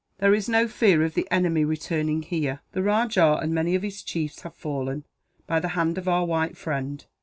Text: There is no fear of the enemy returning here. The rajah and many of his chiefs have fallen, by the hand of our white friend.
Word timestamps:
There 0.17 0.33
is 0.33 0.49
no 0.49 0.67
fear 0.67 1.03
of 1.03 1.13
the 1.13 1.27
enemy 1.29 1.63
returning 1.63 2.23
here. 2.23 2.61
The 2.71 2.81
rajah 2.81 3.37
and 3.39 3.53
many 3.53 3.75
of 3.75 3.83
his 3.83 4.01
chiefs 4.01 4.41
have 4.41 4.55
fallen, 4.55 5.03
by 5.45 5.59
the 5.59 5.67
hand 5.77 5.99
of 5.99 6.07
our 6.07 6.25
white 6.25 6.57
friend. 6.57 7.05